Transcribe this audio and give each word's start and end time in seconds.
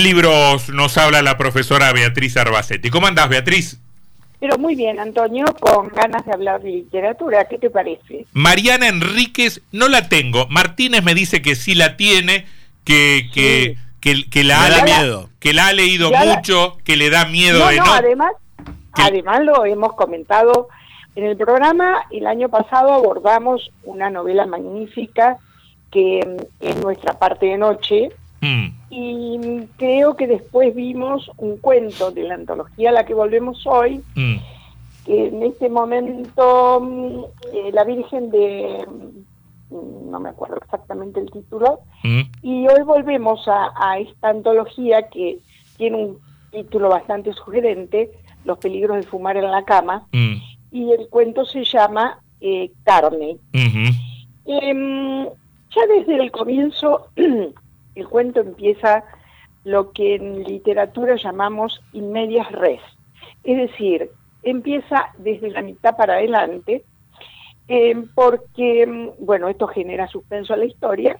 ¿Qué 0.00 0.04
libros 0.04 0.70
nos 0.70 0.96
habla 0.96 1.20
la 1.20 1.36
profesora 1.36 1.92
Beatriz 1.92 2.34
Arbacetti? 2.38 2.88
¿Cómo 2.88 3.06
andás, 3.06 3.28
Beatriz? 3.28 3.78
Pero 4.40 4.56
muy 4.56 4.74
bien, 4.74 4.98
Antonio, 4.98 5.44
con 5.60 5.88
ganas 5.88 6.24
de 6.24 6.32
hablar 6.32 6.62
de 6.62 6.70
literatura, 6.70 7.44
¿qué 7.44 7.58
te 7.58 7.68
parece? 7.68 8.24
Mariana 8.32 8.88
Enríquez 8.88 9.60
no 9.72 9.88
la 9.88 10.08
tengo. 10.08 10.46
Martínez 10.48 11.04
me 11.04 11.14
dice 11.14 11.42
que 11.42 11.54
sí 11.54 11.74
la 11.74 11.98
tiene, 11.98 12.46
que, 12.82 13.28
que, 13.34 13.76
que, 14.00 14.42
la, 14.42 14.64
ha, 14.64 14.84
miedo. 14.84 15.28
que 15.38 15.52
la 15.52 15.66
ha 15.66 15.74
leído 15.74 16.10
mucho, 16.10 16.78
que 16.82 16.96
le 16.96 17.10
da 17.10 17.26
miedo 17.26 17.58
no, 17.58 17.70
no, 17.70 17.92
además, 17.92 18.32
además 18.92 19.44
lo 19.44 19.66
hemos 19.66 19.92
comentado 19.92 20.68
en 21.14 21.26
el 21.26 21.36
programa, 21.36 22.06
el 22.10 22.26
año 22.26 22.48
pasado 22.48 22.94
abordamos 22.94 23.70
una 23.82 24.08
novela 24.08 24.46
magnífica 24.46 25.36
que 25.90 26.20
es 26.60 26.76
nuestra 26.76 27.18
parte 27.18 27.44
de 27.44 27.58
noche, 27.58 28.08
mm. 28.40 28.66
y 28.90 29.66
creo 29.76 30.16
que 30.16 30.26
después 30.26 30.74
vimos 30.74 31.30
un 31.36 31.56
cuento 31.58 32.10
de 32.10 32.24
la 32.24 32.34
antología 32.34 32.90
a 32.90 32.92
la 32.92 33.06
que 33.06 33.14
volvemos 33.14 33.66
hoy, 33.66 34.02
mm. 34.14 34.36
que 35.06 35.28
en 35.28 35.42
este 35.42 35.68
momento 35.68 36.80
mm, 36.80 37.24
eh, 37.54 37.70
la 37.72 37.84
Virgen 37.84 38.30
de 38.30 38.86
no 39.70 40.18
me 40.18 40.30
acuerdo 40.30 40.56
exactamente 40.56 41.20
el 41.20 41.30
título, 41.30 41.80
y 42.42 42.66
hoy 42.66 42.82
volvemos 42.84 43.46
a, 43.46 43.70
a, 43.76 44.00
esta 44.00 44.30
antología 44.30 45.08
que 45.08 45.38
tiene 45.76 45.96
un 45.96 46.18
título 46.50 46.88
bastante 46.88 47.32
sugerente, 47.32 48.10
Los 48.44 48.58
peligros 48.58 48.96
de 48.96 49.04
fumar 49.04 49.36
en 49.36 49.48
la 49.48 49.64
cama, 49.64 50.08
y 50.72 50.90
el 50.90 51.08
cuento 51.08 51.44
se 51.44 51.64
llama 51.64 52.20
eh, 52.40 52.72
Carne. 52.84 53.36
Em, 53.52 55.24
ya 55.24 55.86
desde 55.86 56.16
el 56.16 56.30
comienzo 56.30 57.08
el 57.94 58.08
cuento 58.08 58.40
empieza 58.40 59.04
lo 59.64 59.92
que 59.92 60.14
en 60.14 60.42
literatura 60.44 61.16
llamamos 61.16 61.82
inmedias 61.92 62.50
res, 62.52 62.80
es 63.44 63.56
decir, 63.56 64.10
empieza 64.42 65.12
desde 65.18 65.50
la 65.50 65.62
mitad 65.62 65.96
para 65.96 66.14
adelante, 66.14 66.84
em, 67.68 68.08
porque, 68.14 68.82
em, 68.82 69.10
bueno, 69.18 69.48
esto 69.48 69.66
genera 69.66 70.08
suspenso 70.08 70.54
a 70.54 70.56
la 70.56 70.64
historia, 70.64 71.18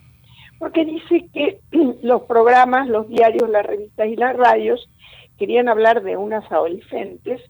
porque 0.59 0.85
dice 0.85 1.27
que 1.33 1.61
los 2.03 2.23
programas, 2.23 2.89
los 2.89 3.09
diarios, 3.09 3.49
las 3.49 3.65
revistas 3.65 4.09
y 4.09 4.17
las 4.17 4.37
radios 4.37 4.89
querían 5.39 5.69
hablar 5.69 6.03
de 6.03 6.17
unas 6.17 6.51
adolescentes 6.51 7.41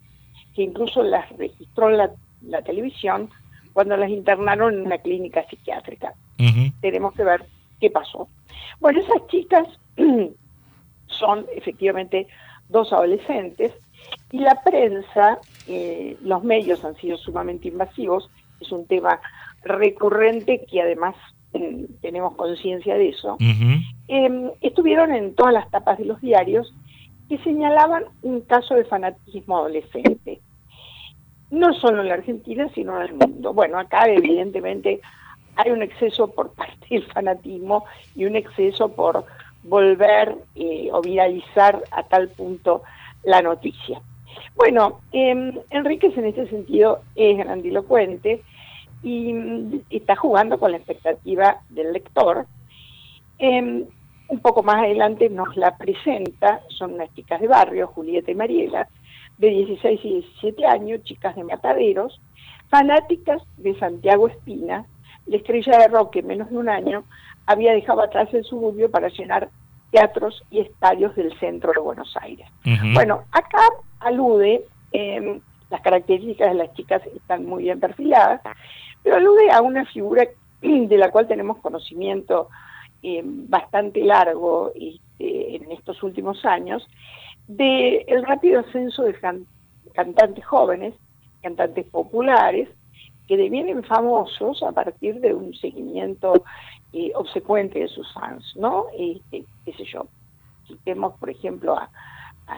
que 0.55 0.63
incluso 0.63 1.03
las 1.03 1.29
registró 1.37 1.91
la, 1.91 2.11
la 2.43 2.63
televisión 2.63 3.31
cuando 3.73 3.97
las 3.97 4.11
internaron 4.11 4.75
en 4.75 4.87
una 4.87 4.99
clínica 4.99 5.47
psiquiátrica. 5.49 6.15
Tenemos 6.81 7.15
que 7.15 7.25
ver 7.25 7.45
qué 7.81 7.91
pasó. 7.91 8.29
Bueno, 8.81 9.01
esas 9.01 9.27
chicas 9.29 9.67
son 11.07 11.47
efectivamente 11.55 12.27
dos 12.69 12.93
adolescentes 12.93 13.73
y 14.33 14.39
la 14.39 14.63
prensa, 14.63 15.39
eh, 15.69 16.17
los 16.23 16.43
medios 16.45 16.85
han 16.85 16.97
sido 16.97 17.17
sumamente 17.17 17.69
invasivos, 17.69 18.31
es 18.61 18.71
un 18.73 18.87
tema 18.87 19.21
recurrente 19.63 20.65
que 20.71 20.81
además 20.81 21.15
mm, 21.53 22.01
tenemos 22.01 22.35
conciencia 22.37 22.95
de 22.97 23.09
eso, 23.11 23.37
em, 24.09 24.51
estuvieron 24.61 25.15
en 25.15 25.35
todas 25.35 25.53
las 25.53 25.71
tapas 25.71 25.99
de 25.99 26.05
los 26.05 26.21
diarios 26.21 26.73
que 27.29 27.39
señalaban 27.39 28.05
un 28.23 28.41
caso 28.43 28.75
de 28.75 28.85
fanatismo 28.85 29.59
adolescente. 29.59 30.41
No 31.51 31.73
solo 31.75 32.03
en 32.03 32.09
la 32.09 32.15
Argentina, 32.15 32.69
sino 32.75 32.97
en 32.97 33.09
el 33.09 33.15
mundo. 33.15 33.53
Bueno, 33.53 33.79
acá 33.79 34.09
evidentemente 34.09 35.01
hay 35.57 35.71
un 35.71 35.83
exceso 35.83 36.29
por 36.29 36.53
parte 36.55 36.87
del 36.91 37.05
fanatismo 37.13 37.85
y 38.15 38.25
un 38.25 38.37
exceso 38.37 38.89
por 38.89 39.25
volver 39.63 40.37
eh, 40.55 40.89
o 40.93 41.01
viralizar 41.03 41.83
a 41.91 42.03
tal 42.05 42.29
punto 42.31 42.83
la 43.25 43.43
noticia. 43.43 44.01
Bueno, 44.55 45.01
eh, 45.13 45.53
Enríquez 45.71 46.17
en 46.17 46.27
ese 46.27 46.47
sentido 46.49 47.01
es 47.15 47.37
grandilocuente 47.39 48.43
y 49.03 49.33
mm, 49.33 49.83
está 49.91 50.17
jugando 50.17 50.59
con 50.59 50.73
la 50.73 50.79
expectativa 50.79 51.61
del 51.69 51.93
lector. 51.93 52.47
Em, 53.39 53.85
un 54.29 54.39
poco 54.39 54.63
más 54.63 54.77
adelante 54.77 55.29
nos 55.29 55.57
la 55.57 55.77
presenta, 55.77 56.61
son 56.69 56.95
unas 56.95 57.13
chicas 57.15 57.41
de 57.41 57.49
barrio, 57.49 57.89
Julieta 57.89 58.31
y 58.31 58.35
Mariela, 58.35 58.89
de 59.39 59.49
16 59.49 60.01
y 60.05 60.09
17 60.21 60.67
años, 60.67 61.03
chicas 61.03 61.35
de 61.35 61.45
mataderos, 61.45 62.21
fanáticas 62.69 63.43
de 63.57 63.77
Santiago 63.79 64.29
Espina, 64.29 64.87
la 65.31 65.37
estrella 65.37 65.79
de 65.79 65.89
rock 65.89 66.17
en 66.17 66.27
menos 66.27 66.51
de 66.51 66.57
un 66.57 66.69
año 66.69 67.05
había 67.47 67.73
dejado 67.73 68.03
atrás 68.03 68.29
el 68.35 68.45
suburbio 68.45 68.91
para 68.91 69.09
llenar 69.09 69.49
teatros 69.93 70.43
y 70.51 70.59
estadios 70.59 71.15
del 71.15 71.33
centro 71.39 71.73
de 71.73 71.81
Buenos 71.81 72.17
Aires. 72.21 72.49
Bueno, 72.95 73.23
acá 73.31 73.63
alude, 74.01 74.65
eh, 74.93 75.41
las 75.71 75.81
características 75.83 76.51
de 76.51 76.59
las 76.59 76.75
chicas 76.75 77.03
están 77.15 77.47
muy 77.47 77.63
bien 77.63 77.79
perfiladas, 77.79 78.41
pero 79.05 79.17
alude 79.17 79.53
a 79.53 79.63
una 79.63 79.85
figura 79.87 80.25
de 80.63 80.99
la 80.99 81.13
cual 81.13 81.29
tenemos 81.29 81.59
conocimiento 81.59 82.49
eh, 83.05 83.23
bastante 83.25 84.01
largo 84.01 84.73
este, 84.75 85.57
en 85.57 85.71
estos 85.71 86.03
últimos 86.03 86.45
años, 86.45 86.85
del 87.47 88.03
el 88.09 88.25
rápido 88.25 88.61
ascenso 88.61 89.05
de 89.05 89.15
cantantes 89.93 90.45
jóvenes, 90.45 90.95
cantantes 91.41 91.87
populares, 91.87 92.69
que 93.31 93.37
devienen 93.37 93.85
famosos 93.85 94.61
a 94.65 94.73
partir 94.73 95.21
de 95.21 95.33
un 95.33 95.55
seguimiento 95.55 96.43
eh, 96.93 97.13
obsecuente 97.15 97.79
de 97.79 97.87
sus 97.87 98.13
fans, 98.13 98.57
¿no? 98.57 98.87
Este, 98.99 99.45
qué 99.65 99.73
sé 99.75 99.85
yo, 99.85 100.09
citemos 100.67 101.15
por 101.21 101.31
ejemplo 101.31 101.79
a, 101.79 101.89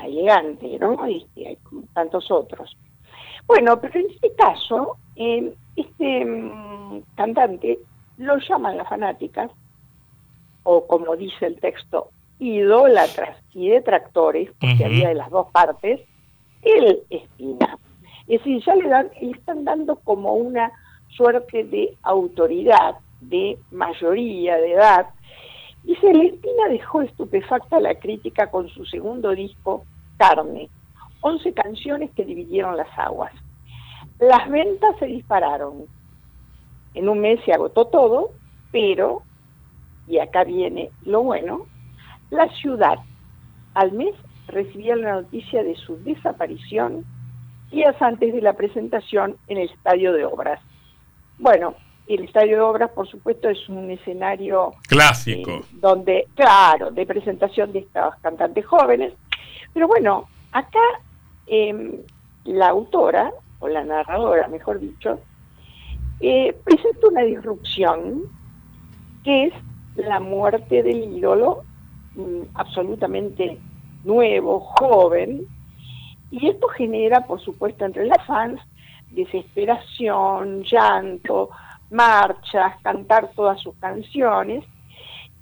Elegante, 0.07 0.79
¿no? 0.81 1.05
Este, 1.05 1.49
hay 1.49 1.59
tantos 1.93 2.31
otros. 2.31 2.75
Bueno, 3.47 3.79
pero 3.83 4.01
en 4.01 4.11
este 4.13 4.33
caso, 4.35 4.97
eh, 5.15 5.53
este 5.77 6.25
mm, 6.25 7.03
cantante 7.17 7.79
lo 8.17 8.39
llaman 8.39 8.79
las 8.79 8.89
fanáticas 8.89 9.51
o 10.63 10.87
como 10.87 11.17
dice 11.17 11.49
el 11.49 11.61
texto, 11.61 12.09
idólatras 12.39 13.37
y 13.53 13.69
detractores, 13.69 14.49
porque 14.59 14.87
había 14.87 15.09
de 15.09 15.17
las 15.17 15.29
dos 15.29 15.49
partes, 15.53 16.01
él 16.63 17.03
Espina. 17.11 17.77
Es 18.29 18.39
decir, 18.39 18.63
ya 18.65 18.75
le, 18.75 18.89
dan, 18.89 19.11
le 19.21 19.31
están 19.31 19.65
dando 19.65 19.97
como 19.97 20.35
una 20.35 20.73
suerte 21.09 21.65
de 21.65 21.97
autoridad, 22.03 22.97
de 23.21 23.59
mayoría 23.71 24.57
de 24.57 24.73
edad. 24.73 25.07
Dice, 25.85 26.11
Espina 26.11 26.69
dejó 26.71 27.03
estupefacta 27.03 27.81
la 27.81 27.95
crítica 27.97 28.51
con 28.51 28.69
su 28.69 28.85
segundo 28.87 29.31
disco, 29.31 29.85
Carne, 30.17 30.69
11 31.21 31.53
canciones 31.53 32.11
que 32.13 32.25
dividieron 32.25 32.77
las 32.77 32.89
aguas. 32.97 33.33
Las 34.19 34.49
ventas 34.49 34.97
se 34.99 35.07
dispararon. 35.07 35.87
En 36.95 37.09
un 37.09 37.21
mes 37.21 37.41
se 37.45 37.53
agotó 37.53 37.87
todo, 37.87 38.31
pero 38.71 39.23
y 40.07 40.19
acá 40.19 40.45
viene 40.45 40.91
lo 41.05 41.23
bueno, 41.23 41.67
la 42.31 42.49
ciudad 42.57 42.99
al 43.75 43.93
mes 43.93 44.15
recibía 44.49 44.97
la 44.97 45.15
noticia 45.15 45.63
de 45.63 45.77
su 45.77 45.97
desaparición 46.03 47.05
días 47.73 48.01
antes 48.01 48.33
de 48.33 48.41
la 48.41 48.53
presentación 48.53 49.37
en 49.49 49.59
el 49.59 49.71
Estadio 49.71 50.13
de 50.13 50.25
Obras. 50.25 50.61
Bueno, 51.39 51.75
el 52.07 52.25
Estadio 52.25 52.57
de 52.57 52.61
Obras, 52.61 52.91
por 52.91 53.09
supuesto, 53.09 53.49
es 53.49 53.69
un 53.69 53.91
escenario 53.91 54.75
clásico, 54.87 55.51
eh, 55.51 55.63
donde, 55.73 56.29
claro, 56.35 56.91
de 56.91 57.07
presentación 57.07 57.73
de 57.73 57.81
estas 57.81 58.17
cantantes 58.21 58.67
jóvenes. 58.67 59.15
Pero 59.73 59.89
bueno, 59.89 60.29
acá 60.53 60.79
em, 61.47 62.03
la 62.45 62.69
autora, 62.69 63.33
o 63.59 63.69
la 63.69 63.85
narradora, 63.85 64.49
mejor 64.49 64.79
dicho, 64.79 65.21
eh, 66.21 66.55
presenta 66.65 67.09
una 67.09 67.23
disrupción 67.23 68.23
que 69.25 69.47
es 69.47 69.55
la 69.97 70.21
muerte 70.21 70.83
del 70.83 71.17
ídolo, 71.17 71.63
mm, 72.15 72.43
absolutamente 72.55 73.59
nuevo, 74.05 74.61
joven, 74.61 75.47
y 76.33 76.49
esto 76.49 76.67
genera, 76.69 77.27
por 77.27 77.41
supuesto, 77.41 77.85
entre 77.85 78.07
las 78.07 78.27
fans, 78.27 78.61
desesperación, 79.11 80.65
llanto, 80.65 81.51
marchas, 81.91 82.81
cantar 82.83 83.31
todas 83.37 83.61
sus 83.61 83.77
canciones, 83.77 84.65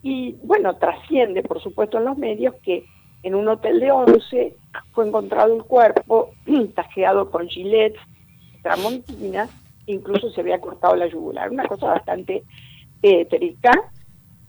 y 0.03 0.33
bueno, 0.43 0.77
trasciende, 0.77 1.43
por 1.43 1.63
supuesto, 1.63 1.99
en 1.99 2.05
los 2.05 2.19
medios 2.19 2.55
que 2.63 2.85
en 3.23 3.35
un 3.35 3.49
hotel 3.49 3.81
de 3.81 3.93
once 3.93 4.57
fue 4.93 5.07
encontrado 5.07 5.55
el 5.55 5.63
cuerpo 5.63 6.31
tajeado 6.75 7.31
con 7.31 7.49
gilets, 7.49 7.99
tramontinas, 8.63 9.51
incluso 9.87 10.31
se 10.31 10.41
había 10.41 10.61
cortado 10.61 10.97
la 10.97 11.07
yugular, 11.07 11.51
una 11.51 11.67
cosa 11.67 11.87
bastante 11.87 12.43
tétrica, 13.01 13.73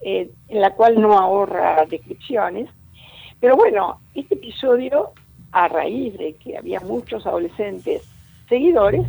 eh, 0.00 0.30
en 0.48 0.60
la 0.60 0.74
cual 0.74 1.00
no 1.00 1.18
ahorra 1.18 1.84
descripciones. 1.88 2.68
Pero 3.40 3.56
bueno, 3.56 4.00
este 4.14 4.34
episodio, 4.34 5.12
a 5.52 5.68
raíz 5.68 6.16
de 6.18 6.34
que 6.34 6.56
había 6.56 6.80
muchos 6.80 7.26
adolescentes 7.26 8.02
seguidores, 8.48 9.06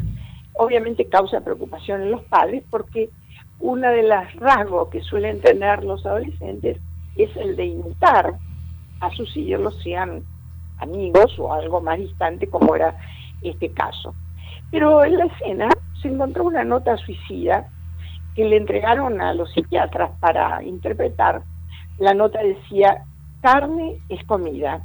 obviamente 0.54 1.08
causa 1.08 1.42
preocupación 1.42 2.02
en 2.02 2.12
los 2.12 2.24
padres 2.24 2.64
porque 2.70 3.10
una 3.60 3.92
de 3.92 4.04
las 4.04 4.36
rasgos 4.36 4.90
que 4.90 5.02
suelen 5.02 5.42
tener 5.42 5.84
los 5.84 6.06
adolescentes 6.06 6.78
es 7.16 7.36
el 7.38 7.56
de 7.56 7.66
imitar 7.66 8.34
a 9.00 9.10
sus 9.12 9.36
ídolos 9.36 9.82
sean 9.84 10.24
amigos 10.78 11.38
o 11.40 11.54
algo 11.54 11.82
más 11.82 11.98
distante 11.98 12.48
como 12.48 12.76
era 12.76 12.98
este 13.42 13.72
caso. 13.72 14.14
Pero 14.72 15.04
en 15.04 15.18
la 15.18 15.26
escena 15.26 15.70
se 16.02 16.08
encontró 16.10 16.46
una 16.46 16.64
nota 16.64 16.98
suicida 16.98 17.70
que 18.36 18.46
le 18.46 18.58
entregaron 18.58 19.22
a 19.22 19.34
los 19.34 19.52
psiquiatras 19.54 20.12
para 20.20 20.64
interpretar. 20.64 21.44
La 22.00 22.14
nota 22.14 22.42
decía, 22.42 23.06
carne 23.42 24.00
es 24.10 24.24
comida, 24.26 24.84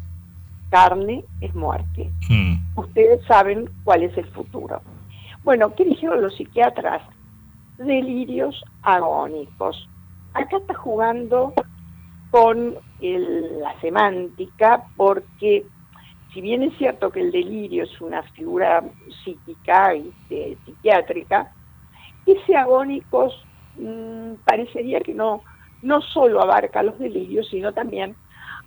carne 0.70 1.25
es 1.41 1.55
muerte. 1.55 2.11
Hmm. 2.29 2.55
Ustedes 2.76 3.25
saben 3.26 3.70
cuál 3.85 4.03
es 4.03 4.17
el 4.17 4.26
futuro. 4.26 4.82
Bueno, 5.44 5.75
¿qué 5.75 5.85
dijeron 5.85 6.23
los 6.23 6.37
psiquiatras? 6.37 7.03
Delirios 7.79 8.62
agónicos. 8.82 9.88
Acá 10.35 10.59
está 10.59 10.75
jugando 10.75 11.55
con 12.31 12.76
la 13.00 13.81
semántica 13.81 14.85
porque 14.97 15.65
si 16.32 16.41
bien 16.41 16.62
es 16.62 16.76
cierto 16.76 17.11
que 17.11 17.20
el 17.20 17.32
delirio 17.32 17.85
es 17.85 18.00
una 18.00 18.23
figura 18.23 18.85
psíquica 19.25 19.94
y 19.94 20.09
este, 20.09 20.59
psiquiátrica, 20.65 21.53
ese 22.26 22.56
agónicos 22.56 23.32
mm, 23.76 24.35
parecería 24.44 25.00
que 25.00 25.15
no, 25.15 25.43
no 25.82 26.03
solo 26.03 26.43
abarca 26.43 26.82
los 26.82 26.99
delirios, 26.99 27.49
sino 27.49 27.73
también 27.73 28.15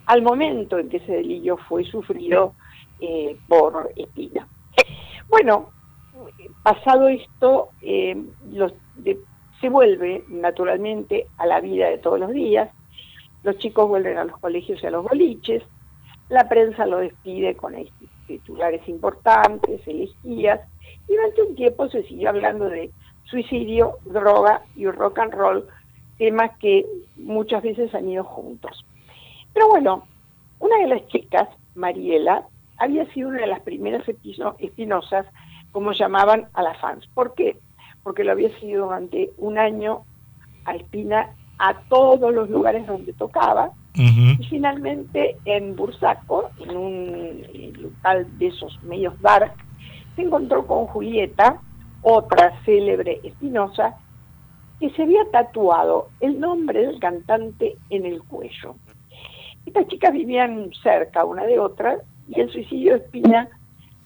al 0.05 0.21
momento 0.21 0.77
en 0.77 0.89
que 0.89 0.97
ese 0.97 1.13
delirio 1.13 1.57
fue 1.57 1.83
sufrido 1.83 2.53
eh, 2.99 3.37
por 3.47 3.91
Espina. 3.95 4.47
Bueno, 5.29 5.69
pasado 6.61 7.07
esto, 7.07 7.69
eh, 7.81 8.21
se 9.61 9.69
vuelve 9.69 10.25
naturalmente 10.27 11.27
a 11.37 11.45
la 11.45 11.61
vida 11.61 11.89
de 11.89 11.99
todos 11.99 12.19
los 12.19 12.33
días, 12.33 12.69
los 13.43 13.57
chicos 13.57 13.87
vuelven 13.87 14.17
a 14.17 14.25
los 14.25 14.37
colegios 14.39 14.83
y 14.83 14.87
a 14.87 14.91
los 14.91 15.05
boliches, 15.05 15.63
la 16.27 16.47
prensa 16.47 16.85
lo 16.85 16.97
despide 16.97 17.55
con 17.55 17.75
titulares 18.27 18.87
importantes, 18.87 19.85
elegías, 19.87 20.61
y 21.07 21.13
durante 21.13 21.43
un 21.43 21.55
tiempo 21.55 21.89
se 21.89 22.03
siguió 22.03 22.29
hablando 22.29 22.69
de 22.69 22.91
suicidio, 23.25 23.97
droga 24.05 24.63
y 24.75 24.85
rock 24.87 25.19
and 25.19 25.33
roll, 25.33 25.67
temas 26.17 26.57
que 26.59 26.85
muchas 27.17 27.63
veces 27.63 27.93
han 27.95 28.07
ido 28.07 28.23
juntos. 28.23 28.85
Pero 29.53 29.67
bueno, 29.69 30.05
una 30.59 30.77
de 30.77 30.87
las 30.87 31.07
chicas, 31.07 31.49
Mariela, 31.75 32.45
había 32.77 33.05
sido 33.13 33.29
una 33.29 33.41
de 33.41 33.47
las 33.47 33.61
primeras 33.61 34.03
espinosas, 34.59 35.25
como 35.71 35.91
llamaban 35.93 36.47
a 36.53 36.63
las 36.63 36.79
fans. 36.79 37.07
¿Por 37.13 37.33
qué? 37.33 37.57
Porque 38.03 38.23
lo 38.23 38.31
había 38.31 38.49
sido 38.59 38.85
durante 38.85 39.31
un 39.37 39.57
año 39.57 40.03
a 40.65 40.75
Espina 40.75 41.35
a 41.59 41.75
todos 41.89 42.33
los 42.33 42.49
lugares 42.49 42.85
donde 42.87 43.13
tocaba. 43.13 43.71
Y 43.93 44.43
finalmente 44.49 45.37
en 45.45 45.75
Bursaco, 45.75 46.49
en 46.59 46.77
un 46.77 47.73
local 47.79 48.25
de 48.39 48.47
esos 48.47 48.81
medios 48.83 49.19
dark, 49.21 49.53
se 50.15 50.21
encontró 50.23 50.65
con 50.65 50.87
Julieta, 50.87 51.61
otra 52.01 52.53
célebre 52.65 53.19
espinosa, 53.23 53.95
que 54.79 54.89
se 54.91 55.03
había 55.03 55.29
tatuado 55.31 56.09
el 56.21 56.39
nombre 56.39 56.87
del 56.87 56.99
cantante 56.99 57.77
en 57.89 58.05
el 58.05 58.23
cuello. 58.23 58.75
Estas 59.65 59.87
chicas 59.87 60.13
vivían 60.13 60.71
cerca 60.81 61.25
una 61.25 61.45
de 61.45 61.59
otra 61.59 61.97
y 62.27 62.39
el 62.39 62.51
suicidio 62.51 62.93
de 62.93 62.99
Espina 62.99 63.49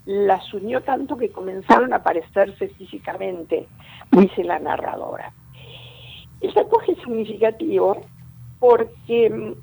las 0.06 0.54
unió 0.54 0.82
tanto 0.82 1.18
que 1.18 1.32
comenzaron 1.32 1.94
a 1.94 2.04
parecerse 2.04 2.68
físicamente, 2.70 3.68
dice 4.12 4.44
la 4.44 4.60
narradora. 4.60 5.34
El 6.42 6.54
tatuaje 6.54 6.92
es 6.92 7.00
significativo 7.00 8.02
porque 8.60 9.30
mm, 9.30 9.54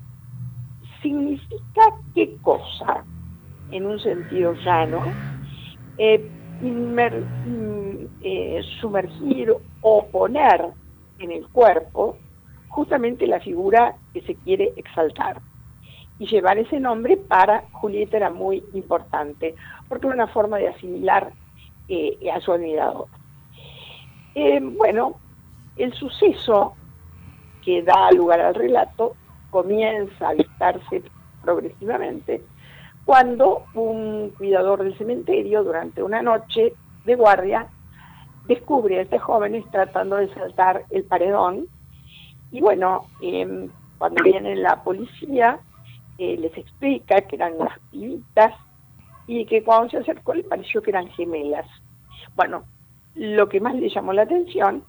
significa 1.01 1.83
qué 2.13 2.37
cosa, 2.41 3.05
en 3.71 3.85
un 3.85 3.99
sentido 3.99 4.53
llano, 4.65 5.03
eh, 5.97 6.29
mm, 6.59 8.05
eh, 8.21 8.61
sumergir 8.81 9.53
o 9.81 10.07
poner 10.07 10.71
en 11.19 11.31
el 11.31 11.47
cuerpo 11.49 12.17
justamente 12.67 13.27
la 13.27 13.39
figura 13.39 13.95
que 14.13 14.21
se 14.21 14.35
quiere 14.35 14.73
exaltar. 14.75 15.41
Y 16.23 16.27
llevar 16.27 16.57
ese 16.57 16.79
nombre 16.79 17.17
para 17.17 17.65
Julieta 17.73 18.15
era 18.15 18.29
muy 18.29 18.63
importante, 18.73 19.55
porque 19.89 20.07
era 20.07 20.15
una 20.15 20.27
forma 20.27 20.57
de 20.57 20.69
asimilar 20.69 21.33
eh, 21.89 22.17
a 22.33 22.39
su 22.39 22.53
admirador. 22.53 23.07
bueno, 24.77 25.15
el 25.75 25.91
suceso 25.93 26.75
que 27.61 27.83
da 27.83 28.09
lugar 28.11 28.39
al 28.39 28.55
relato 28.55 29.17
comienza 29.49 30.29
a 30.29 30.33
dictarse 30.33 31.03
progresivamente 31.41 32.41
cuando 33.03 33.65
un 33.73 34.29
cuidador 34.37 34.81
del 34.81 34.97
cementerio 34.97 35.61
durante 35.61 36.01
una 36.01 36.21
noche 36.21 36.73
de 37.03 37.15
guardia 37.15 37.67
descubre 38.47 38.97
a 38.97 39.01
estos 39.01 39.21
jóvenes 39.21 39.65
tratando 39.71 40.15
de 40.15 40.33
saltar 40.33 40.85
el 40.89 41.03
paredón 41.03 41.67
y 42.49 42.61
bueno, 42.61 43.07
em, 43.19 43.69
cuando 43.97 44.23
viene 44.23 44.55
la 44.55 44.83
policía 44.83 45.59
les 46.17 46.57
explica 46.57 47.21
que 47.21 47.35
eran 47.35 47.53
unas 47.57 47.79
pibitas 47.91 48.53
y 49.27 49.45
que 49.45 49.63
cuando 49.63 49.89
se 49.89 49.97
acercó 49.97 50.33
le 50.33 50.43
pareció 50.43 50.81
que 50.81 50.91
eran 50.91 51.09
gemelas. 51.09 51.65
Bueno, 52.35 52.63
lo 53.15 53.47
que 53.49 53.59
más 53.59 53.75
le 53.75 53.89
llamó 53.89 54.13
la 54.13 54.23
atención 54.23 54.83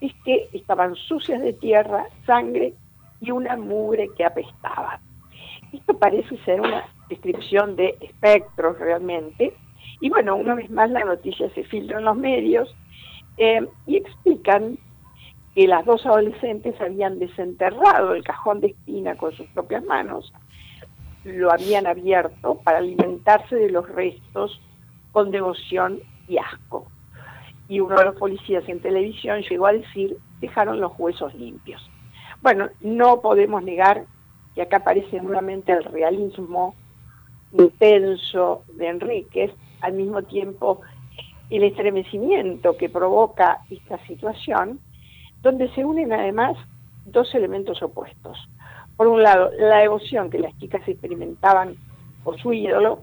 es 0.00 0.12
que 0.24 0.48
estaban 0.52 0.94
sucias 0.94 1.40
de 1.42 1.52
tierra, 1.52 2.06
sangre 2.26 2.74
y 3.20 3.30
una 3.30 3.56
mugre 3.56 4.08
que 4.16 4.24
apestaba. 4.24 5.00
Esto 5.72 5.96
parece 5.98 6.36
ser 6.44 6.60
una 6.60 6.84
descripción 7.08 7.76
de 7.76 7.96
espectros 8.00 8.78
realmente. 8.78 9.54
Y 10.00 10.10
bueno, 10.10 10.36
una 10.36 10.54
vez 10.54 10.70
más 10.70 10.90
la 10.90 11.04
noticia 11.04 11.48
se 11.54 11.64
filtra 11.64 11.98
en 11.98 12.04
los 12.04 12.16
medios 12.16 12.74
eh, 13.36 13.66
y 13.86 13.96
explican 13.96 14.78
que 15.54 15.66
las 15.66 15.84
dos 15.84 16.04
adolescentes 16.06 16.80
habían 16.80 17.18
desenterrado 17.18 18.14
el 18.14 18.24
cajón 18.24 18.60
de 18.60 18.68
espina 18.68 19.16
con 19.16 19.32
sus 19.32 19.46
propias 19.48 19.84
manos, 19.84 20.32
lo 21.24 21.52
habían 21.52 21.86
abierto 21.86 22.60
para 22.64 22.78
alimentarse 22.78 23.56
de 23.56 23.70
los 23.70 23.88
restos 23.88 24.60
con 25.12 25.30
devoción 25.30 26.00
y 26.28 26.38
asco 26.38 26.86
y 27.72 27.80
uno 27.80 27.96
de 27.96 28.04
los 28.04 28.16
policías 28.16 28.68
en 28.68 28.80
televisión 28.80 29.40
llegó 29.48 29.66
a 29.66 29.72
decir, 29.72 30.18
dejaron 30.42 30.78
los 30.78 30.92
huesos 30.98 31.34
limpios. 31.34 31.80
Bueno, 32.42 32.68
no 32.82 33.22
podemos 33.22 33.62
negar 33.62 34.04
que 34.54 34.60
acá 34.60 34.76
aparece 34.76 35.22
nuevamente 35.22 35.72
el 35.72 35.82
realismo 35.84 36.74
intenso 37.52 38.64
de 38.74 38.88
Enríquez, 38.88 39.52
al 39.80 39.94
mismo 39.94 40.22
tiempo 40.22 40.82
el 41.48 41.62
estremecimiento 41.64 42.76
que 42.76 42.90
provoca 42.90 43.60
esta 43.70 43.98
situación, 44.06 44.78
donde 45.40 45.72
se 45.74 45.82
unen 45.82 46.12
además 46.12 46.58
dos 47.06 47.34
elementos 47.34 47.82
opuestos. 47.82 48.36
Por 48.96 49.06
un 49.06 49.22
lado, 49.22 49.50
la 49.58 49.78
devoción 49.78 50.30
que 50.30 50.38
las 50.38 50.56
chicas 50.58 50.82
experimentaban 50.86 51.76
por 52.24 52.40
su 52.40 52.52
ídolo 52.52 53.02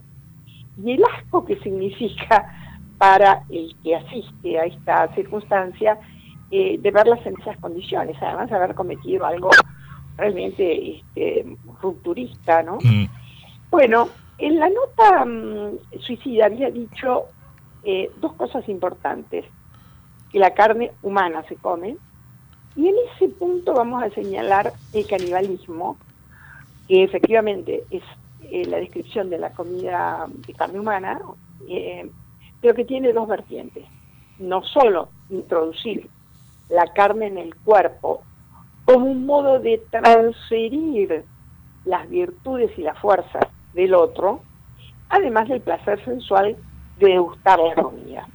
y 0.84 0.94
el 0.94 1.04
asco 1.04 1.46
que 1.46 1.58
significa 1.60 2.56
para 2.98 3.44
el 3.50 3.76
que 3.84 3.96
asiste 3.96 4.60
a 4.60 4.66
esta 4.66 5.14
circunstancia 5.16 5.98
eh, 6.52 6.78
de 6.80 6.92
verlas 6.92 7.26
en 7.26 7.40
esas 7.40 7.58
condiciones, 7.58 8.18
además 8.22 8.50
de 8.50 8.56
haber 8.56 8.76
cometido 8.76 9.26
algo 9.26 9.50
realmente 10.18 10.98
este, 10.98 11.46
rupturista, 11.82 12.62
¿no? 12.64 12.78
Mm. 12.84 13.06
Bueno, 13.70 14.10
en 14.38 14.60
la 14.60 14.70
nota 14.70 15.26
mm, 15.26 16.00
suicida 16.02 16.46
había 16.46 16.72
dicho 16.72 17.26
eh, 17.84 18.12
dos 18.20 18.34
cosas 18.34 18.68
importantes, 18.68 19.46
que 20.32 20.40
la 20.40 20.54
carne 20.54 20.92
humana 21.02 21.44
se 21.48 21.56
come, 21.56 21.98
y 22.80 22.88
en 22.88 22.96
ese 23.14 23.28
punto 23.28 23.74
vamos 23.74 24.02
a 24.02 24.10
señalar 24.12 24.72
el 24.94 25.06
canibalismo, 25.06 25.98
que 26.88 27.04
efectivamente 27.04 27.84
es 27.92 28.04
eh, 28.44 28.64
la 28.68 28.78
descripción 28.78 29.30
de 29.30 29.38
la 29.38 29.52
comida 29.52 30.28
de 30.48 30.54
carne 30.54 30.80
humana, 30.80 31.20
pero 32.62 32.76
que 32.76 32.86
tiene 32.86 33.12
dos 33.12 33.28
vertientes. 33.28 33.84
No 34.38 34.64
solo 34.64 35.10
introducir 35.30 36.10
la 36.70 36.86
carne 36.94 37.28
en 37.28 37.38
el 37.38 37.54
cuerpo 37.54 38.22
como 38.86 39.08
un 39.08 39.26
modo 39.26 39.60
de 39.60 39.84
transferir 39.92 41.26
las 41.84 42.10
virtudes 42.10 42.72
y 42.78 42.84
las 42.84 42.98
fuerzas 42.98 43.46
del 43.74 43.94
otro, 43.94 44.40
además 45.10 45.50
del 45.50 45.60
placer 45.60 46.02
sensual 46.06 46.56
de 46.98 47.08
degustar 47.08 47.60
la 47.60 47.76
comida. 47.76 48.26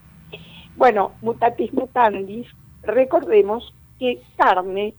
Bueno, 0.77 1.13
mutatis 1.23 1.73
mutandis, 1.73 2.47
recordemos 2.83 3.73
que 3.99 4.21
carne 4.37 4.95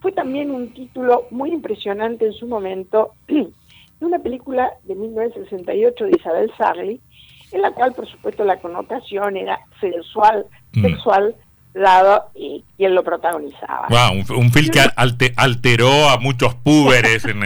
fue 0.00 0.12
también 0.12 0.50
un 0.50 0.72
título 0.74 1.26
muy 1.30 1.50
impresionante 1.50 2.26
en 2.26 2.34
su 2.34 2.46
momento 2.46 3.12
de 3.28 3.52
una 4.00 4.18
película 4.18 4.70
de 4.84 4.94
1968 4.94 6.04
de 6.04 6.10
Isabel 6.18 6.52
Sarli, 6.58 7.00
en 7.52 7.62
la 7.62 7.70
cual, 7.70 7.94
por 7.94 8.06
supuesto, 8.06 8.44
la 8.44 8.58
connotación 8.58 9.36
era 9.36 9.60
sensual, 9.80 10.46
mm. 10.72 10.82
sexual, 10.82 11.34
dado 11.72 12.30
y 12.34 12.64
quien 12.76 12.94
lo 12.94 13.02
protagonizaba. 13.02 13.88
un, 14.10 14.52
film 14.52 14.70
que 14.70 15.32
alteró 15.36 16.08
a 16.08 16.18
muchos 16.18 16.54
púberes 16.54 17.24
en, 17.24 17.42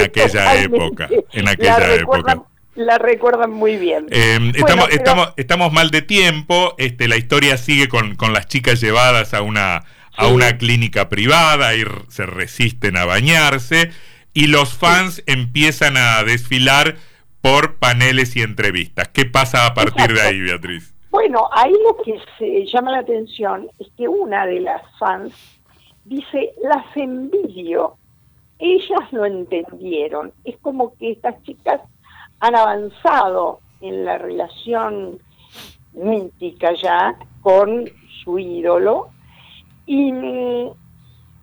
aquella 0.00 0.62
época. 0.62 1.08
En 1.32 1.48
aquella 1.48 1.78
la 1.78 1.94
época. 1.94 2.42
La 2.74 2.98
recuerdan 2.98 3.50
muy 3.50 3.76
bien. 3.76 4.06
Em, 4.10 4.50
estamos, 4.54 4.88
estamos, 4.90 5.32
estamos 5.36 5.72
mal 5.72 5.90
de 5.90 6.02
tiempo. 6.02 6.74
Este, 6.78 7.08
la 7.08 7.16
historia 7.16 7.56
sigue 7.56 7.88
con, 7.88 8.16
con 8.16 8.32
las 8.32 8.46
chicas 8.46 8.80
llevadas 8.80 9.34
a 9.34 9.42
una, 9.42 9.84
a 10.20 10.28
una 10.28 10.58
clínica 10.58 11.08
privada 11.08 11.74
y 11.74 11.82
se 12.08 12.26
resisten 12.26 12.96
a 12.96 13.06
bañarse. 13.06 13.90
Y 14.34 14.46
los 14.46 14.74
fans 14.74 15.22
empiezan 15.26 15.96
a 15.96 16.22
desfilar 16.22 16.96
por 17.40 17.76
paneles 17.78 18.36
y 18.36 18.42
entrevistas. 18.42 19.08
¿Qué 19.08 19.24
pasa 19.24 19.66
a 19.66 19.74
partir 19.74 20.12
de 20.12 20.20
ahí, 20.20 20.40
Beatriz? 20.40 20.94
Bueno, 21.10 21.48
ahí 21.52 21.72
lo 21.72 21.96
que 22.04 22.20
se 22.38 22.66
llama 22.66 22.92
la 22.92 22.98
atención 22.98 23.68
es 23.78 23.88
que 23.96 24.06
una 24.06 24.46
de 24.46 24.60
las 24.60 24.82
fans 24.98 25.32
dice, 26.04 26.52
las 26.62 26.84
envidio, 26.94 27.96
ellas 28.58 29.12
lo 29.12 29.24
entendieron, 29.24 30.32
es 30.44 30.56
como 30.58 30.94
que 30.96 31.12
estas 31.12 31.42
chicas 31.42 31.80
han 32.40 32.54
avanzado 32.54 33.60
en 33.80 34.04
la 34.04 34.18
relación 34.18 35.18
mítica 35.92 36.72
ya 36.74 37.16
con 37.40 37.90
su 38.22 38.38
ídolo 38.38 39.10
y 39.92 40.14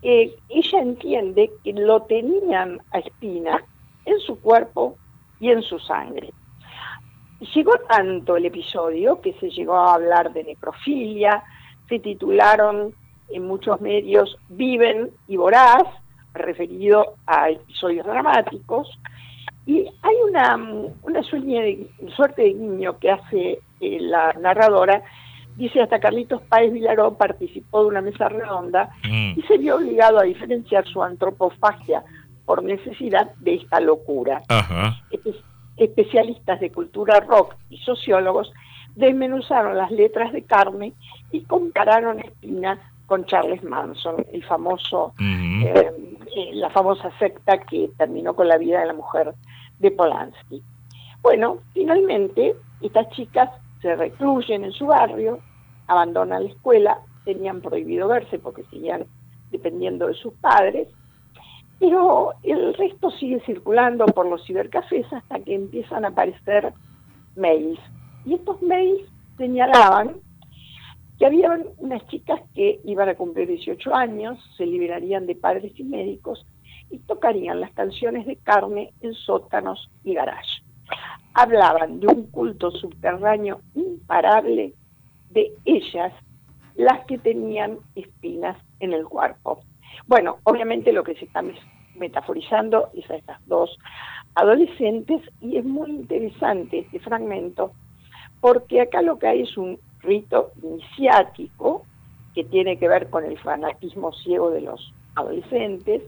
eh, 0.03 0.33
ella 0.47 0.79
entiende 0.79 1.51
que 1.65 1.73
lo 1.73 2.03
tenían 2.03 2.79
a 2.91 2.99
Espina 2.99 3.61
en 4.05 4.19
su 4.19 4.39
cuerpo 4.39 4.95
y 5.41 5.51
en 5.51 5.61
su 5.63 5.77
sangre. 5.79 6.31
Llegó 7.53 7.73
tanto 7.89 8.37
el 8.37 8.45
episodio 8.45 9.19
que 9.19 9.33
se 9.33 9.49
llegó 9.49 9.75
a 9.75 9.95
hablar 9.95 10.31
de 10.31 10.45
necrofilia, 10.45 11.43
se 11.89 11.99
titularon 11.99 12.93
en 13.27 13.45
muchos 13.45 13.81
medios 13.81 14.37
Viven 14.47 15.11
y 15.27 15.35
Voraz, 15.35 15.83
referido 16.33 17.15
a 17.25 17.49
episodios 17.49 18.05
dramáticos, 18.05 18.97
y 19.65 19.87
hay 20.03 20.15
una, 20.29 20.55
una 21.03 21.21
suerte 21.23 22.41
de 22.43 22.53
guiño 22.53 22.97
que 22.97 23.11
hace 23.11 23.59
eh, 23.81 23.97
la 23.99 24.31
narradora, 24.39 25.03
dice 25.57 25.81
hasta 25.81 25.99
Carlitos 25.99 26.41
Páez 26.43 26.71
Vilaró 26.71 27.15
participó 27.15 27.81
de 27.81 27.87
una 27.87 28.01
mesa 28.01 28.29
redonda 28.29 28.89
mm. 29.03 29.39
y 29.39 29.41
se 29.47 29.57
vio 29.57 29.75
obligado 29.75 30.19
a 30.19 30.23
diferenciar 30.23 30.85
su 30.85 31.03
antropofagia 31.03 32.03
por 32.45 32.63
necesidad 32.63 33.35
de 33.39 33.55
esta 33.55 33.79
locura. 33.81 34.41
Ajá 34.47 35.01
especialistas 35.77 36.59
de 36.59 36.71
cultura 36.71 37.19
rock 37.21 37.55
y 37.69 37.77
sociólogos 37.77 38.51
desmenuzaron 38.95 39.77
las 39.77 39.91
letras 39.91 40.33
de 40.33 40.41
Carmen 40.41 40.93
y 41.31 41.41
compararon 41.41 42.19
Espina 42.19 42.79
con 43.05 43.25
Charles 43.25 43.63
Manson, 43.63 44.25
el 44.33 44.43
famoso, 44.43 45.13
eh, 45.21 45.91
eh, 46.35 46.49
la 46.53 46.69
famosa 46.71 47.09
secta 47.19 47.59
que 47.59 47.89
terminó 47.97 48.35
con 48.35 48.47
la 48.47 48.57
vida 48.57 48.81
de 48.81 48.87
la 48.87 48.93
mujer 48.93 49.33
de 49.79 49.91
Polanski. 49.91 50.61
Bueno, 51.21 51.59
finalmente 51.73 52.55
estas 52.81 53.09
chicas 53.11 53.49
se 53.81 53.95
recluyen 53.95 54.65
en 54.65 54.71
su 54.73 54.87
barrio, 54.87 55.39
abandonan 55.87 56.43
la 56.43 56.49
escuela, 56.49 56.99
tenían 57.25 57.61
prohibido 57.61 58.07
verse 58.07 58.39
porque 58.39 58.63
seguían 58.65 59.05
dependiendo 59.51 60.07
de 60.07 60.13
sus 60.13 60.33
padres, 60.35 60.87
pero 61.79 62.33
el 62.43 62.73
resto 62.73 63.11
sigue 63.11 63.39
circulando 63.45 64.05
por 64.07 64.25
los 64.25 64.45
cibercafés 64.45 65.05
hasta 65.11 65.39
que 65.39 65.55
empiezan 65.55 66.05
a 66.05 66.09
aparecer 66.09 66.73
mails. 67.35 67.79
Y 68.25 68.33
estos 68.33 68.61
mails 68.61 69.07
señalaban 69.37 70.17
que 71.17 71.25
había 71.25 71.59
unas 71.77 72.05
chicas 72.07 72.41
que 72.53 72.79
iban 72.83 73.09
a 73.09 73.15
cumplir 73.15 73.47
18 73.47 73.95
años, 73.95 74.39
se 74.55 74.65
liberarían 74.65 75.25
de 75.25 75.35
padres 75.35 75.73
y 75.79 75.83
médicos 75.83 76.45
y 76.89 76.99
tocarían 76.99 77.59
las 77.59 77.71
canciones 77.71 78.25
de 78.25 78.37
carne 78.37 78.93
en 79.01 79.13
sótanos 79.13 79.89
y 80.03 80.13
garage. 80.13 80.61
Hablaban 81.33 81.99
de 81.99 82.07
un 82.07 82.27
culto 82.27 82.71
subterráneo 82.71 83.61
imparable 83.75 84.73
de 85.29 85.53
ellas, 85.65 86.13
las 86.75 87.05
que 87.05 87.17
tenían 87.17 87.77
espinas 87.95 88.57
en 88.79 88.93
el 88.93 89.05
cuerpo. 89.05 89.61
Bueno, 90.05 90.37
obviamente 90.43 90.91
lo 90.93 91.03
que 91.03 91.15
se 91.15 91.25
está 91.25 91.43
metaforizando 91.95 92.89
es 92.93 93.09
a 93.09 93.15
estas 93.15 93.45
dos 93.47 93.77
adolescentes 94.35 95.21
y 95.41 95.57
es 95.57 95.65
muy 95.65 95.89
interesante 95.89 96.79
este 96.79 96.99
fragmento 96.99 97.71
porque 98.41 98.81
acá 98.81 99.01
lo 99.01 99.17
que 99.17 99.27
hay 99.27 99.41
es 99.41 99.57
un 99.57 99.79
rito 100.01 100.51
iniciático 100.61 101.85
que 102.33 102.43
tiene 102.43 102.77
que 102.77 102.87
ver 102.87 103.09
con 103.09 103.25
el 103.25 103.37
fanatismo 103.39 104.13
ciego 104.13 104.51
de 104.51 104.61
los 104.61 104.93
adolescentes, 105.15 106.03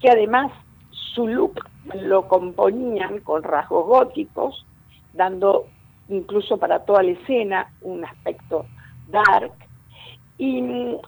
que 0.00 0.10
además 0.10 0.52
su 0.90 1.26
look 1.26 1.54
lo 1.94 2.28
componían 2.28 3.20
con 3.20 3.42
rasgos 3.42 3.86
góticos, 3.86 4.66
dando 5.14 5.66
incluso 6.12 6.58
para 6.58 6.84
toda 6.84 7.02
la 7.02 7.12
escena 7.12 7.72
un 7.82 8.04
aspecto 8.04 8.66
dark, 9.08 9.52
y 10.38 10.60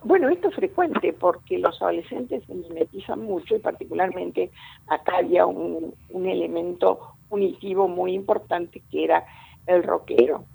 bueno, 0.03 0.29
esto 0.29 0.47
es 0.49 0.55
frecuente 0.55 1.11
porque 1.11 1.57
los 1.57 1.81
adolescentes 1.81 2.43
se 2.45 2.53
mimetizan 2.53 3.19
mucho 3.19 3.55
y 3.55 3.59
particularmente 3.59 4.51
acá 4.87 5.17
había 5.17 5.45
un, 5.45 5.93
elemento 6.13 6.99
unitivo 7.29 7.87
muy 7.87 8.13
importante 8.13 8.81
que 8.89 9.03
era 9.03 9.25
el 9.67 9.83
rockero. 9.83 10.45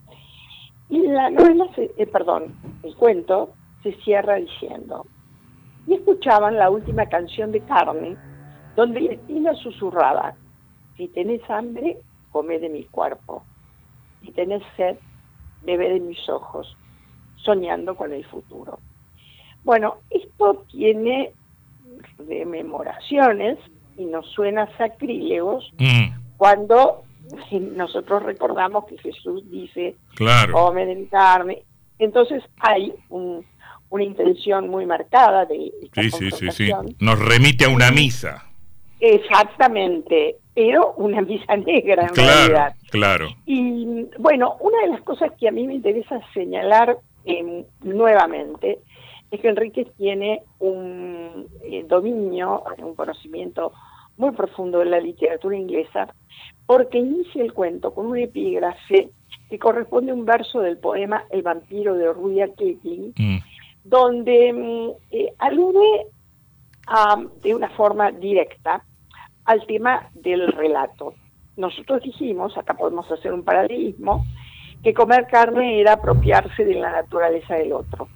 Y 0.88 1.07
la 1.07 1.30
novela, 1.30 1.66
eh, 1.76 2.07
perdón, 2.07 2.54
el 2.83 2.97
cuento 2.97 3.50
se 3.83 3.92
cierra 3.97 4.37
diciendo, 4.37 5.04
y 5.87 5.95
escuchaban 5.95 6.57
la 6.57 6.71
última 6.71 7.07
canción 7.07 7.52
de 7.52 7.61
Carmen, 7.61 8.16
donde 8.76 9.14
Estina 9.14 9.54
susurraba, 9.57 10.35
si 10.97 11.09
tenés 11.09 11.42
hambre, 11.50 11.99
come 12.33 12.59
de 12.59 12.69
mi 12.69 12.85
cuerpo, 12.85 13.42
si 14.23 14.33
tenés 14.33 14.62
sed, 14.77 14.97
bebe 15.62 15.89
de 15.91 16.00
mis 16.00 16.29
ojos, 16.29 16.77
soñando 17.37 17.97
con 17.97 18.12
el 18.12 18.25
futuro. 18.27 18.79
Bueno, 19.65 19.97
esto 20.11 20.65
tiene 20.71 21.33
rememoraciones 22.19 23.59
y 23.97 24.05
nos 24.05 24.27
suena 24.29 24.69
sacrílegos 24.79 25.73
mm. 25.79 26.37
cuando 26.37 27.05
nosotros 27.53 28.23
recordamos 28.23 28.87
que 28.87 28.99
Jesús 28.99 29.49
dice, 29.50 29.97
claro. 30.15 30.53
come 30.53 30.87
de 30.87 31.07
carne. 31.09 31.62
Entonces 31.99 32.43
hay 32.59 32.95
una 33.09 34.05
intención 34.05 34.69
muy 34.69 34.87
marcada 34.87 35.45
de 35.45 35.73
sí, 35.93 36.11
sí, 36.11 36.31
sí, 36.31 36.50
sí. 36.50 36.73
Nos 36.99 37.19
remite 37.19 37.67
a 37.67 37.69
una 37.69 37.91
misa. 37.91 38.47
Exactamente, 39.00 40.37
pero 40.54 40.95
una 40.97 41.21
misa 41.23 41.57
negra 41.57 42.07
en 42.09 42.14
realidad. 42.14 42.75
Claro. 42.90 43.28
Y 43.47 44.07
bueno, 44.19 44.57
una 44.61 44.80
de 44.83 44.88
las 44.88 45.02
cosas 45.02 45.33
que 45.38 45.49
a 45.49 45.52
mí 45.52 45.66
me 45.66 45.75
interesa 45.75 46.21
señalar 46.35 46.99
eh, 47.25 47.64
nuevamente 47.83 48.80
es 49.30 49.40
que 49.40 49.49
Enrique 49.49 49.87
tiene 49.97 50.42
un 50.59 51.47
eh, 51.62 51.85
dominio, 51.87 52.64
un 52.78 52.95
conocimiento 52.95 53.73
muy 54.16 54.33
profundo 54.33 54.80
de 54.80 54.87
la 54.87 55.00
literatura 55.00 55.57
inglesa, 55.57 56.12
porque 56.66 56.99
inicia 56.99 57.42
el 57.42 57.52
cuento 57.52 57.95
con 57.95 58.07
un 58.07 58.19
epígrafe 58.19 59.11
que 59.49 59.59
corresponde 59.59 60.11
a 60.11 60.14
un 60.14 60.25
verso 60.25 60.61
del 60.61 60.78
poema 60.78 61.25
El 61.30 61.42
vampiro 61.42 61.95
de 61.95 62.12
Rudyard 62.12 62.54
Kipling, 62.54 63.14
mm. 63.16 63.38
donde 63.85 64.52
mm, 64.52 64.90
eh, 65.12 65.33
alude 65.38 66.07
de 67.42 67.54
una 67.54 67.71
forma 67.71 68.11
directa 68.11 68.85
al 69.44 69.66
tema 69.66 70.09
del 70.14 70.49
relato. 70.52 71.14
Nosotros 71.56 72.02
dijimos, 72.02 72.56
acá 72.56 72.75
podemos 72.75 73.11
hacer 73.11 73.32
un 73.32 73.44
paralelismo, 73.44 74.25
que 74.82 74.94
comer 74.94 75.26
carne 75.26 75.80
era 75.80 75.94
apropiarse 75.94 76.64
de 76.64 76.75
la 76.75 76.90
naturaleza 76.90 77.54
del 77.54 77.73
otro. 77.73 78.09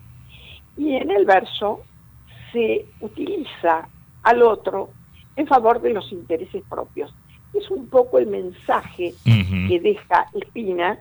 Y 0.77 0.97
en 0.97 1.11
el 1.11 1.25
verso 1.25 1.83
se 2.53 2.87
utiliza 3.01 3.89
al 4.23 4.43
otro 4.43 4.91
en 5.37 5.47
favor 5.47 5.81
de 5.83 5.91
los 5.93 6.11
intereses 6.13 6.63
propios. 6.69 7.15
Es 7.53 7.71
un 7.71 7.89
poco 7.89 8.19
el 8.19 8.27
mensaje 8.27 9.15
que 9.69 9.81
deja 9.81 10.27
Espina, 10.35 10.99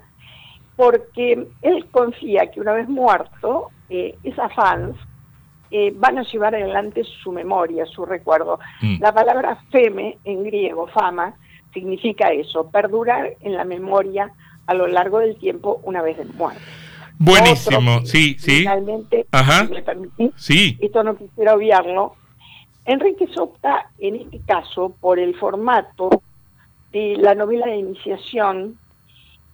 porque 0.75 1.47
él 1.61 1.85
confía 1.91 2.51
que 2.51 2.59
una 2.59 2.73
vez 2.73 2.89
muerto, 2.89 3.69
eh, 3.89 4.15
esas 4.23 4.53
fans 4.53 4.95
eh, 5.75 5.91
van 5.95 6.19
a 6.19 6.21
llevar 6.21 6.53
adelante 6.53 7.03
su 7.03 7.31
memoria, 7.31 7.87
su 7.87 8.05
recuerdo. 8.05 8.59
Mm. 8.79 9.01
La 9.01 9.11
palabra 9.11 9.57
feme, 9.71 10.19
en 10.23 10.43
griego, 10.43 10.85
fama, 10.85 11.33
significa 11.73 12.31
eso, 12.31 12.69
perdurar 12.69 13.33
en 13.41 13.53
la 13.53 13.63
memoria 13.63 14.31
a 14.67 14.75
lo 14.75 14.85
largo 14.85 15.17
del 15.17 15.35
tiempo 15.35 15.81
una 15.83 16.03
vez 16.03 16.19
de 16.19 16.25
muerto. 16.25 16.61
Buenísimo, 17.17 18.05
sí, 18.05 18.35
sí. 18.37 18.59
Finalmente, 18.59 19.25
Ajá. 19.31 19.63
me 19.63 19.81
permitís, 19.81 20.29
sí. 20.35 20.77
esto 20.79 21.01
no 21.03 21.17
quisiera 21.17 21.55
obviarlo. 21.55 22.17
Enrique 22.85 23.27
opta, 23.37 23.89
en 23.97 24.17
este 24.17 24.41
caso, 24.45 24.93
por 25.01 25.17
el 25.17 25.33
formato 25.35 26.21
de 26.91 27.17
la 27.17 27.33
novela 27.33 27.65
de 27.65 27.77
iniciación, 27.77 28.77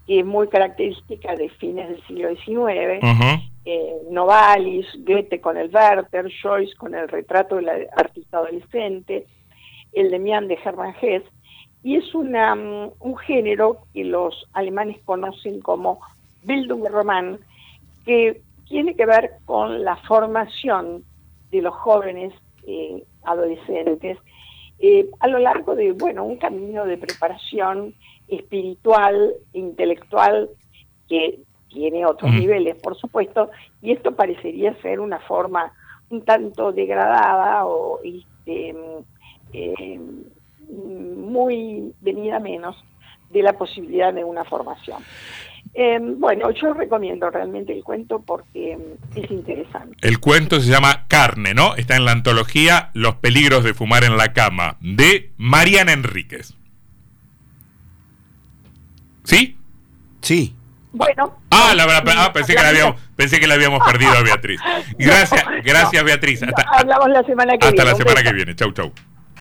que 0.06 0.20
es 0.20 0.26
muy 0.26 0.50
característica 0.50 1.34
de 1.38 1.48
fines 1.48 1.88
del 1.88 2.06
siglo 2.08 2.30
XIX, 2.36 3.49
eh, 3.66 3.98
Novalis, 4.10 4.88
Goethe 5.06 5.42
con 5.42 5.58
el 5.58 5.74
Werther, 5.74 6.30
Joyce 6.42 6.76
con 6.76 6.96
el 6.96 7.08
retrato 7.08 7.58
del 7.58 7.70
artista 7.96 8.38
adolescente, 8.38 9.28
el 9.94 10.12
de 10.12 10.20
Mian 10.20 10.48
de 10.48 10.58
Hermann 10.64 10.96
Hesse, 11.02 11.30
y 11.84 11.96
es 11.96 12.14
mm, 12.14 12.90
un 13.00 13.18
género 13.18 13.84
que 13.94 14.04
los 14.04 14.48
alemanes 14.54 14.98
conocen 15.06 15.62
como 15.62 16.00
Bildungsroman, 16.44 17.40
que 18.06 18.42
tiene 18.68 18.96
que 18.96 19.06
ver 19.06 19.32
con 19.46 19.84
la 19.84 19.96
formación 19.98 21.04
de 21.52 21.62
los 21.62 21.74
jóvenes 21.76 22.34
eh, 22.68 23.04
adolescentes 23.24 24.18
eh, 24.82 25.10
a 25.20 25.28
lo 25.28 25.40
largo 25.40 25.76
de 25.76 25.92
bueno 25.92 26.24
un 26.24 26.38
camino 26.38 26.86
de 26.86 26.98
preparación 26.98 27.94
espiritual, 28.30 29.34
intelectual, 29.52 30.50
que 31.10 31.40
tiene 31.70 32.06
otros 32.06 32.32
niveles, 32.32 32.76
por 32.82 32.98
supuesto, 32.98 33.50
y 33.82 33.92
esto 33.92 34.16
parecería 34.16 34.74
ser 34.82 35.00
una 35.00 35.20
forma 35.20 35.72
un 36.10 36.24
tanto 36.26 36.72
degradada 36.72 37.66
o 37.66 38.00
este, 38.04 38.76
eh, 39.54 40.00
muy 40.70 41.94
venida 42.02 42.40
menos 42.40 42.76
de 43.30 43.44
la 43.44 43.54
posibilidad 43.54 44.14
de 44.14 44.24
una 44.24 44.44
formación. 44.44 45.04
Em, 45.74 46.20
bueno, 46.20 46.50
yo 46.52 46.74
recomiendo 46.74 47.30
realmente 47.30 47.74
el 47.74 47.84
cuento 47.84 48.24
porque 48.26 48.74
em, 48.74 48.82
es 49.16 49.30
interesante. 49.30 49.96
El 50.02 50.20
cuento 50.20 50.60
se 50.60 50.72
llama 50.72 51.06
Carne, 51.08 51.54
¿no? 51.54 51.76
Está 51.76 51.96
en 51.96 52.06
la 52.06 52.12
antología 52.12 52.90
Los 52.94 53.16
peligros 53.16 53.64
de 53.64 53.76
fumar 53.76 54.04
en 54.04 54.18
la 54.18 54.34
cama, 54.34 54.78
de 54.82 55.32
Mariana 55.38 55.94
Enríquez. 55.94 56.56
¿Sí? 59.24 59.58
Sí. 60.22 60.56
Bueno. 60.92 61.38
Ah, 61.52 61.74
la 61.76 61.86
verdad, 61.86 62.16
ah, 62.18 62.34
pensé, 62.34 62.56
que 62.56 62.62
la 62.62 62.70
habíamos, 62.70 63.00
pensé 63.16 63.40
que 63.40 63.48
la 63.48 63.54
habíamos 63.56 63.86
perdido 63.86 64.12
a 64.12 64.22
Beatriz. 64.22 64.60
Gracias, 64.98 65.44
gracias 65.64 66.04
Beatriz. 66.04 66.44
Hasta, 66.44 66.62
Hablamos 66.64 67.10
la 67.10 67.24
semana 67.24 67.54
que 67.58 67.68
viene. 67.68 67.82
Hasta 67.82 67.92
la 67.92 67.96
semana 67.96 68.24
que 68.24 68.34
viene. 68.34 68.56
Chau, 68.56 68.72
chau. 68.72 68.92